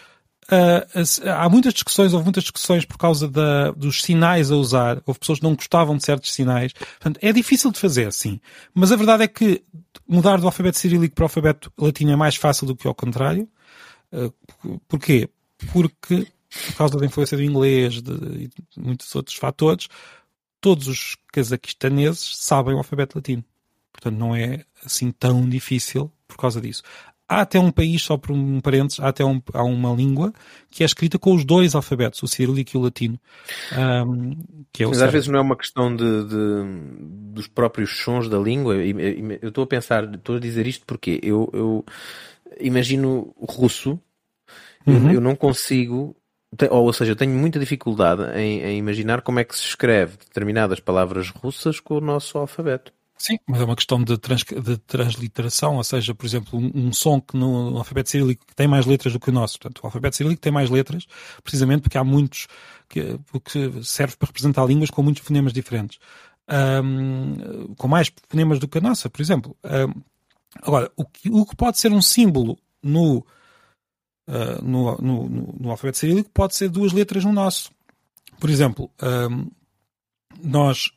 [0.46, 5.02] uh, há muitas discussões, houve muitas discussões por causa da, dos sinais a usar.
[5.06, 6.72] Houve pessoas que não gostavam de certos sinais.
[6.72, 8.40] Portanto, é difícil de fazer, sim.
[8.74, 9.62] Mas a verdade é que
[10.08, 13.50] mudar do alfabeto cirílico para o alfabeto latino é mais fácil do que ao contrário.
[14.14, 15.30] Uh, porquê?
[15.74, 16.26] Porque,
[16.68, 19.90] por causa da influência do inglês de, e de muitos outros fatores,
[20.62, 23.44] todos os cazaquistaneses sabem o alfabeto latino.
[23.92, 26.84] Portanto, não é assim tão difícil por causa disso.
[27.28, 30.34] Há até um país, só por um parênteses, há até um, há uma língua
[30.72, 33.20] que é escrita com os dois alfabetos, o cirílico e o latino.
[33.78, 34.36] Um,
[34.74, 36.64] que é Mas às vezes não é uma questão de, de,
[37.32, 38.78] dos próprios sons da língua.
[38.78, 41.86] Eu estou a pensar, estou a dizer isto porque eu, eu
[42.60, 44.00] imagino o russo,
[44.88, 45.10] uhum.
[45.10, 46.16] eu, eu não consigo
[46.70, 51.30] ou seja, tenho muita dificuldade em, em, imaginar como é que se escreve determinadas palavras
[51.30, 52.92] russas com o nosso alfabeto.
[53.20, 56.94] Sim, mas é uma questão de, trans, de transliteração, ou seja, por exemplo, um, um
[56.94, 59.60] som que no, no, alfabeto cirílico tem mais letras do que o nosso.
[59.60, 61.06] Portanto, o alfabeto cirílico tem mais letras,
[61.44, 62.48] precisamente porque há muitos
[62.88, 66.00] que, que serve para representar línguas com muitos fonemas diferentes.
[66.50, 69.56] Um, com mais fonemas do que a nossa, por exemplo.
[69.66, 70.02] Um,
[70.64, 73.26] agora, o que, o que pode ser um símbolo no
[74.30, 77.72] uh, no, no, no, alfabeto cirílico pode ser duas letras no nosso.
[78.40, 79.50] Por exemplo, um,
[80.42, 80.92] nós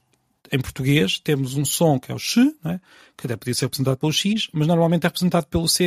[0.53, 2.79] em português temos um som que é o x, é?
[3.17, 5.81] que até podia ser representado pelo x, mas normalmente é representado pelo ch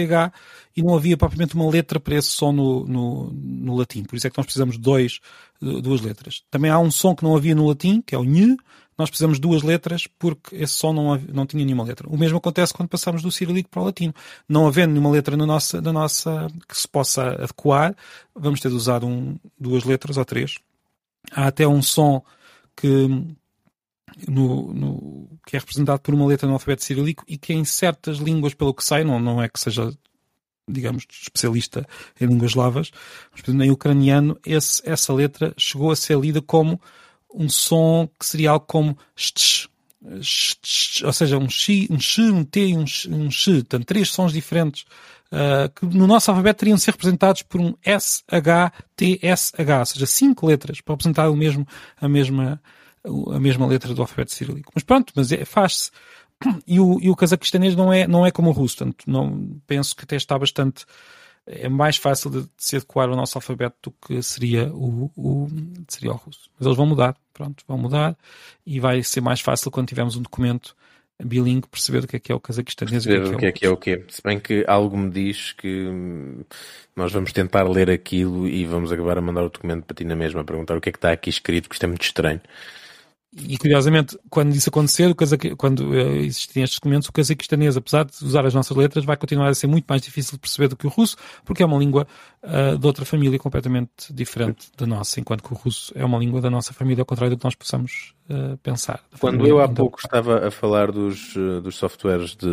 [0.75, 4.03] e não havia propriamente uma letra para esse som no, no, no latim.
[4.03, 5.19] Por isso é que nós precisamos de dois,
[5.61, 6.43] duas letras.
[6.49, 8.57] Também há um som que não havia no latim, que é o nh,
[8.97, 12.07] nós precisamos de duas letras porque esse som não, não tinha nenhuma letra.
[12.09, 14.13] O mesmo acontece quando passamos do cirílico para o latino.
[14.47, 17.95] Não havendo nenhuma letra na nossa, na nossa que se possa adequar,
[18.33, 20.57] vamos ter de usar um, duas letras ou três.
[21.31, 22.23] Há até um som
[22.75, 23.07] que,
[24.27, 28.17] no, no, que é representado por uma letra no alfabeto cirílico e que em certas
[28.17, 29.91] línguas, pelo que sai, não, não é que seja
[30.67, 31.87] digamos, especialista
[32.19, 32.91] em línguas eslavas,
[33.31, 36.81] mas em ucraniano, esse, essa letra chegou a ser lida como
[37.35, 38.97] um som que seria algo como
[41.03, 44.09] ou seja, um x, um x, um t e um x, um x, portanto, três
[44.09, 44.85] sons diferentes
[45.31, 49.51] uh, que no nosso alfabeto teriam de ser representados por um S, H, T, S,
[49.57, 51.67] H, ou seja, cinco letras para representar o mesmo,
[51.99, 52.61] a mesma,
[53.03, 54.71] a mesma letra do alfabeto cirílico.
[54.75, 55.91] Mas pronto, mas é, faz-se.
[56.67, 59.95] E o, e o cazaquistanês não é, não é como o russo, portanto, não, penso
[59.95, 60.85] que até está bastante
[61.47, 65.47] é mais fácil de, se adequar ao nosso alfabeto do que seria o, o,
[65.87, 66.49] seria o russo.
[66.57, 68.17] Mas eles vão mudar, pronto, vão mudar
[68.65, 70.75] e vai ser mais fácil quando tivermos um documento
[71.23, 73.69] bilingue perceber o que é que é o cazaquistanês e o que é que é
[73.69, 74.03] o quê.
[74.09, 75.89] Se bem que algo me diz que
[76.95, 80.15] nós vamos tentar ler aquilo e vamos acabar a mandar o documento para ti na
[80.15, 82.41] mesma, a perguntar o que é que está aqui escrito, que isto é muito estranho.
[83.37, 85.55] E curiosamente, quando isso acontecer, o Kazaq...
[85.57, 89.49] quando uh, existirem estes documentos, o cazaquistanês, apesar de usar as nossas letras, vai continuar
[89.49, 92.07] a ser muito mais difícil de perceber do que o russo, porque é uma língua
[92.41, 96.39] uh, de outra família completamente diferente da nossa, enquanto que o russo é uma língua
[96.39, 99.01] da nossa família, ao contrário do que nós possamos uh, pensar.
[99.19, 102.47] Quando eu há pouco estava a falar dos, dos softwares de,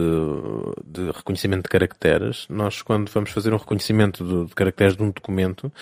[0.85, 5.11] de reconhecimento de caracteres, nós quando vamos fazer um reconhecimento de, de caracteres de um
[5.12, 5.73] documento,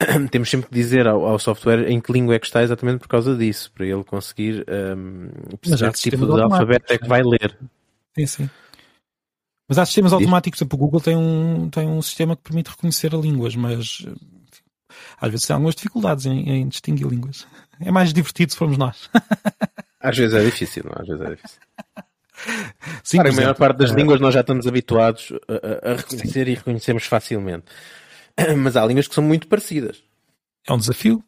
[0.30, 3.08] temos sempre que dizer ao, ao, software em que língua é que está exatamente por
[3.08, 4.64] causa disso, para ele conseguir
[4.96, 5.28] um,
[5.60, 7.58] perceber que tipo de alfabeto é que vai ler.
[8.16, 8.50] Sim, sim.
[9.68, 13.54] Mas há sistemas automáticos, o Google tem um, tem um sistema que permite reconhecer línguas,
[13.54, 14.06] mas
[15.20, 17.46] às vezes tem algumas dificuldades em, em distinguir línguas.
[17.80, 19.08] É mais divertido se formos nós.
[20.00, 20.90] Às vezes é difícil, não?
[20.98, 21.02] É?
[21.02, 21.60] Às vezes é difícil.
[23.04, 26.50] Sim, Para a maior parte das línguas nós já estamos habituados a, a reconhecer sim.
[26.50, 27.66] e reconhecemos facilmente.
[28.56, 30.02] mas há línguas que são muito parecidas.
[30.66, 31.22] É um desafio.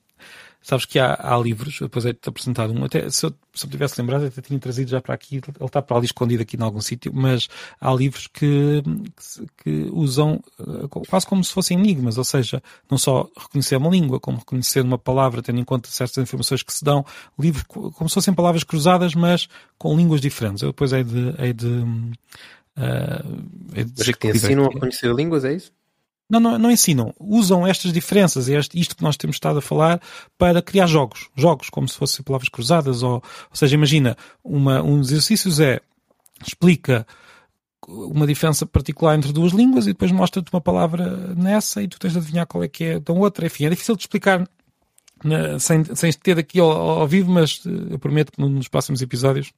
[0.63, 3.99] Sabes que há, há livros, depois é-te apresentado um, até se eu, se eu tivesse
[3.99, 6.83] lembrado, até tinha trazido já para aqui, ele está para ali escondido aqui em algum
[6.83, 7.49] sítio, mas
[7.81, 12.99] há livros que, que, que, usam eh, quase como se fossem enigmas, ou seja, não
[12.99, 16.85] só reconhecer uma língua, como reconhecer uma palavra, tendo em conta certas informações que se
[16.85, 17.07] dão,
[17.39, 20.63] livros como se fossem palavras cruzadas, mas com línguas diferentes.
[20.63, 21.35] Eu depois hei de.
[21.39, 22.11] Hei de uh,
[23.75, 25.73] hei de mas é que te ensinam a conhecer línguas, é isso?
[26.31, 27.13] Não, não, não ensinam.
[27.19, 30.01] Usam estas diferenças, este, isto que nós temos estado a falar,
[30.39, 31.29] para criar jogos.
[31.37, 33.03] Jogos, como se fossem palavras cruzadas.
[33.03, 35.81] Ou, ou seja, imagina, uma, um dos exercícios é
[36.47, 37.07] explica
[37.89, 42.13] uma diferença particular entre duas línguas e depois mostra-te uma palavra nessa e tu tens
[42.13, 43.47] de adivinhar qual é que é da outra.
[43.47, 44.49] Enfim, é difícil de explicar
[45.25, 49.03] né, sem, sem ter aqui ao, ao vivo, mas eh, eu prometo que nos próximos
[49.03, 49.53] episódios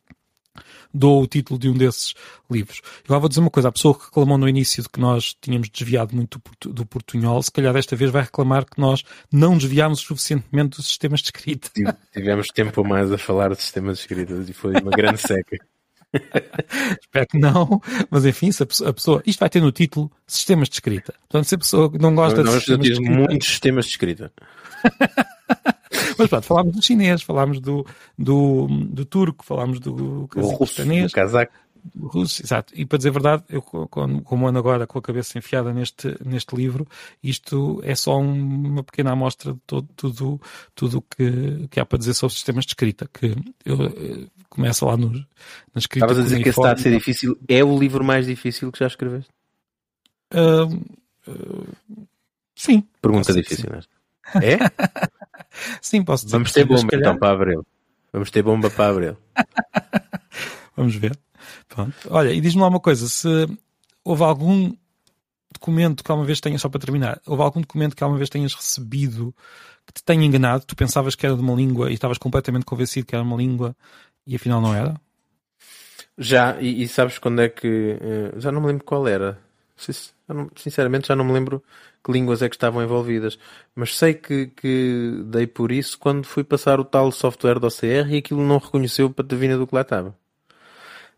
[0.92, 2.14] dou o título de um desses
[2.50, 2.80] livros.
[3.04, 5.68] Agora vou dizer uma coisa, a pessoa que reclamou no início de que nós tínhamos
[5.68, 10.76] desviado muito do portunhol, se calhar desta vez vai reclamar que nós não desviámos suficientemente
[10.76, 11.70] dos sistemas de escrita.
[12.12, 15.56] Tivemos tempo mais a falar de sistemas de escrita e foi uma grande seca.
[17.00, 20.12] Espero que não, mas enfim, se a pessoa, a pessoa, Isto vai ter no título
[20.26, 21.14] Sistemas de Escrita.
[21.22, 23.12] Portanto, se a pessoa não gosta não, de sistemas de escrita.
[23.12, 24.32] muitos sistemas de escrita.
[26.18, 27.86] Mas pronto, falámos do chinês, falámos do,
[28.18, 31.10] do, do turco, falámos do cazaquestanês.
[31.10, 31.52] Do casaco.
[32.00, 32.72] Russo, exato.
[32.76, 36.54] E para dizer a verdade, eu como ando agora com a cabeça enfiada neste, neste
[36.54, 36.86] livro,
[37.22, 40.40] isto é só uma pequena amostra de todo, tudo
[40.76, 44.96] tudo que, que há para dizer sobre sistemas de escrita, que eu, eh, começa lá
[44.96, 45.24] no, na
[45.76, 46.06] escrita.
[46.06, 47.36] Estavas a dizer que esse está a ser difícil.
[47.48, 49.30] É o livro mais difícil que já escreveste?
[50.32, 50.72] Uh,
[51.28, 52.06] uh,
[52.54, 52.86] sim.
[53.00, 53.88] Pergunta difícil, sim.
[54.40, 54.58] É?
[55.80, 56.36] Sim, posso dizer.
[56.36, 57.66] Vamos ter bomba então para abril.
[58.12, 59.16] Vamos ter bomba para abril.
[60.76, 61.18] Vamos ver.
[61.68, 61.94] Pronto.
[62.10, 63.28] Olha, e diz-me lá uma coisa: se
[64.04, 64.72] houve algum
[65.52, 68.54] documento que alguma vez tenhas, só para terminar, houve algum documento que alguma vez tenhas
[68.54, 69.34] recebido
[69.86, 73.06] que te tenha enganado, tu pensavas que era de uma língua e estavas completamente convencido
[73.06, 73.76] que era uma língua
[74.26, 75.00] e afinal não era?
[76.16, 77.98] Já, e, e sabes quando é que.
[78.00, 79.38] Eh, já não me lembro qual era.
[80.56, 81.62] Sinceramente já não me lembro
[82.04, 83.38] que línguas é que estavam envolvidas.
[83.74, 88.12] Mas sei que, que dei por isso quando fui passar o tal software do OCR
[88.12, 90.14] e aquilo não reconheceu para patavina do que lá estava.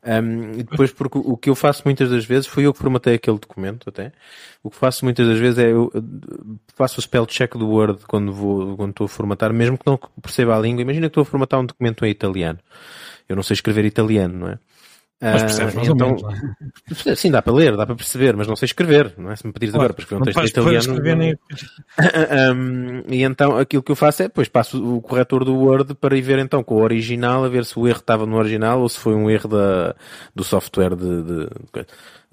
[0.06, 3.14] Um, e depois, porque o que eu faço muitas das vezes, foi eu que formatei
[3.14, 4.12] aquele documento até.
[4.62, 5.90] O que faço muitas das vezes é eu
[6.74, 9.98] faço o spell check do Word quando vou, quando estou a formatar, mesmo que não
[10.20, 10.82] perceba a língua.
[10.82, 12.58] Imagina que estou a formatar um documento em italiano.
[13.26, 14.58] Eu não sei escrever italiano, não é?
[15.32, 17.14] Mas percebes mais então, ou menos, é?
[17.16, 19.36] Sim, dá para ler, dá para perceber, mas não sei escrever, não é?
[19.36, 21.16] Se me pedires claro, agora para escrever um texto italiano.
[21.16, 21.34] Nem...
[22.54, 26.16] um, e então aquilo que eu faço é, depois passo o corretor do Word para
[26.16, 28.88] ir ver então com o original, a ver se o erro estava no original ou
[28.88, 29.94] se foi um erro da,
[30.34, 31.48] do software de, de,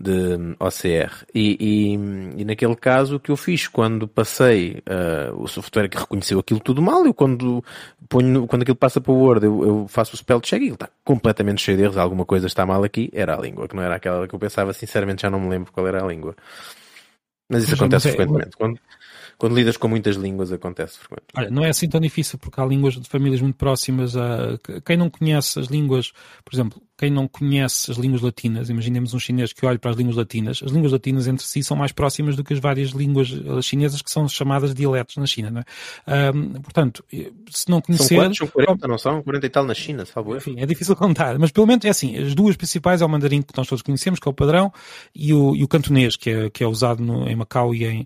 [0.02, 1.26] de OCR.
[1.34, 5.98] E, e, e, naquele caso o que eu fiz quando passei uh, o software que
[5.98, 7.64] reconheceu aquilo tudo mal, eu quando
[8.10, 10.74] ponho, quando aquilo passa para o Word, eu, eu faço o spell check e ele
[10.74, 13.84] está completamente cheio de erros, alguma coisa está mal aqui, era a língua, que não
[13.84, 16.36] era aquela que eu pensava, sinceramente já não me lembro qual era a língua.
[17.50, 18.56] Mas isso acontece é, frequentemente.
[18.58, 18.80] Quando,
[19.42, 21.34] quando lidas com muitas línguas acontece frequentemente.
[21.36, 24.16] Olha, não é assim tão difícil porque há línguas de famílias muito próximas.
[24.16, 24.60] A...
[24.86, 26.14] Quem não conhece as línguas,
[26.46, 29.98] por exemplo, quem não conhece as línguas latinas, imaginemos um chinês que olhe para as
[29.98, 33.32] línguas latinas, as línguas latinas entre si são mais próximas do que as várias línguas
[33.32, 36.32] eh, chinesas que são chamadas dialetos na China, não é?
[36.32, 38.10] Um, portanto, eh, se não conhecer...
[38.10, 38.38] São quantos?
[38.38, 39.24] São 40, não são?
[39.24, 42.16] 40 e tal na China, salvo Enfim, é difícil contar, mas pelo menos é assim,
[42.20, 44.72] as duas principais é o mandarim que nós todos conhecemos, que é o padrão,
[45.16, 48.02] e o, e o cantonês, que é, que é usado no, em Macau e em,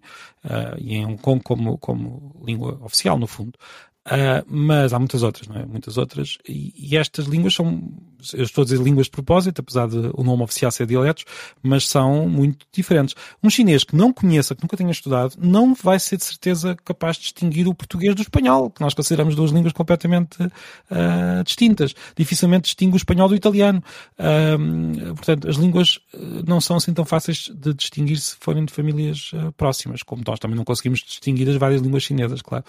[0.46, 3.58] uh, e em Hong Kong como, como língua oficial, no fundo.
[4.06, 5.66] Uh, mas há muitas outras, não é?
[5.66, 6.38] Muitas outras.
[6.48, 7.92] E, e, estas línguas são,
[8.36, 11.26] eu estou a dizer línguas de propósito, apesar de o nome oficial ser dialetos,
[11.64, 13.16] mas são muito diferentes.
[13.42, 17.16] Um chinês que não conheça, que nunca tenha estudado, não vai ser de certeza capaz
[17.18, 21.96] de distinguir o português do espanhol, que nós consideramos duas línguas completamente uh, distintas.
[22.16, 23.84] Dificilmente distingue o espanhol do italiano.
[24.20, 26.00] Uh, portanto, as línguas
[26.48, 30.56] não são assim tão fáceis de distinguir se forem de famílias próximas, como nós também
[30.56, 32.64] não conseguimos distinguir as várias línguas chinesas, claro.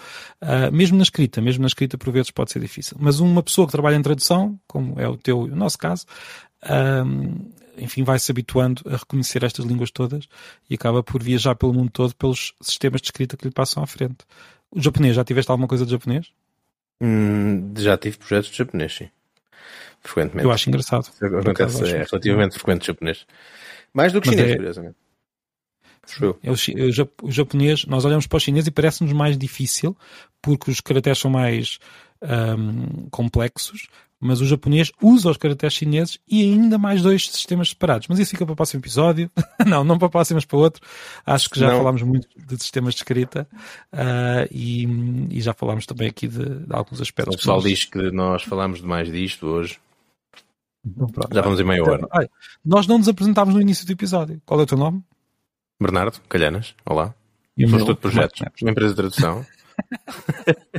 [0.73, 2.97] mesmo na escrita escrita, mesmo na escrita por vezes pode ser difícil.
[3.01, 6.07] Mas uma pessoa que trabalha em tradução, como é o teu e o nosso caso,
[7.05, 10.27] um, enfim, vai se habituando a reconhecer estas línguas todas
[10.71, 13.87] e acaba por viajar pelo mundo todo pelos sistemas de escrita que lhe passam à
[13.87, 14.19] frente.
[14.71, 16.31] O japonês, já tiveste alguma coisa de japonês?
[17.01, 19.09] Hum, já tive projetos de japonês, sim.
[20.01, 20.45] Frequentemente.
[20.45, 21.11] Eu acho engraçado.
[21.21, 23.27] Acontece, é relativamente frequente japonês.
[23.93, 24.57] Mais do que Mas chinês, é...
[24.57, 24.97] curiosamente.
[26.43, 26.55] É o,
[27.23, 29.97] o, japonês, nós olhamos para o chinês e parece-nos mais difícil,
[30.41, 31.79] porque os caracteres são mais
[32.23, 33.89] um, complexos,
[34.19, 38.09] mas o japonês usa os caracteres chineses e ainda mais dois sistemas separados.
[38.09, 39.31] Mas isso fica para o próximo episódio.
[39.67, 40.83] não, não para o próximo, mas para outro.
[41.25, 41.79] Acho que já não.
[41.79, 43.47] falámos muito de sistemas de escrita
[43.93, 44.85] uh, e,
[45.31, 47.35] e, já falámos também aqui de, de alguns aspectos.
[47.35, 47.65] O pessoal nós...
[47.65, 49.79] diz que nós falamos demais disto hoje.
[50.87, 52.07] Então, já vamos em meia hora.
[52.13, 52.31] Olha,
[52.65, 54.41] nós não nos apresentámos no início do episódio.
[54.47, 55.03] Qual é o teu nome?
[55.81, 57.15] Bernardo Calhanas, olá.
[57.57, 59.45] E Foste de projetos, uma empresa de tradução.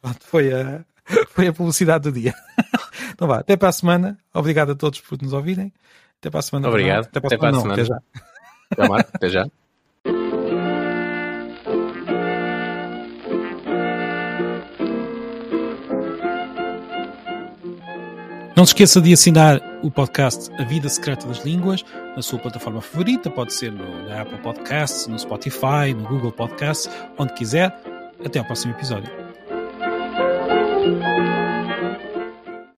[0.00, 0.84] Pronto, foi a,
[1.28, 2.34] foi a publicidade do dia.
[3.12, 4.18] então vá, até para a semana.
[4.32, 5.72] Obrigado a todos por nos ouvirem.
[6.18, 6.68] Até para a semana.
[6.68, 7.06] Obrigado.
[7.06, 7.74] Até para a semana.
[7.74, 8.02] Até, para
[8.70, 9.06] a semana.
[9.12, 9.28] Até já.
[9.28, 9.46] Até já.
[18.56, 21.84] Não se esqueça de assinar o podcast A Vida Secreta das Línguas
[22.16, 26.90] na sua plataforma favorita, pode ser no, na Apple Podcasts, no Spotify, no Google Podcasts,
[27.18, 27.78] onde quiser.
[28.24, 29.23] Até ao próximo episódio.